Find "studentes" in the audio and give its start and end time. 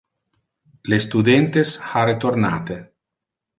1.03-1.75